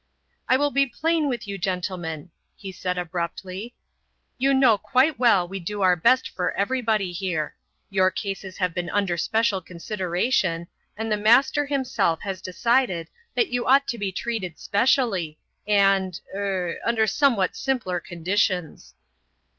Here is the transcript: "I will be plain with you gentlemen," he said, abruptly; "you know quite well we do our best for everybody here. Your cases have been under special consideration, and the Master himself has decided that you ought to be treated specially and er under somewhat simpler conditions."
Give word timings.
"I 0.49 0.57
will 0.57 0.71
be 0.71 0.87
plain 0.87 1.29
with 1.29 1.47
you 1.47 1.59
gentlemen," 1.59 2.31
he 2.55 2.71
said, 2.71 2.97
abruptly; 2.97 3.75
"you 4.39 4.51
know 4.51 4.79
quite 4.79 5.19
well 5.19 5.47
we 5.47 5.59
do 5.59 5.83
our 5.83 5.95
best 5.95 6.27
for 6.27 6.53
everybody 6.53 7.11
here. 7.11 7.55
Your 7.91 8.09
cases 8.09 8.57
have 8.57 8.73
been 8.73 8.89
under 8.89 9.15
special 9.15 9.61
consideration, 9.61 10.65
and 10.97 11.11
the 11.11 11.17
Master 11.17 11.67
himself 11.67 12.21
has 12.23 12.41
decided 12.41 13.09
that 13.35 13.49
you 13.49 13.67
ought 13.67 13.87
to 13.89 13.99
be 13.99 14.11
treated 14.11 14.57
specially 14.57 15.37
and 15.67 16.19
er 16.33 16.79
under 16.83 17.05
somewhat 17.05 17.55
simpler 17.55 17.99
conditions." 17.99 18.95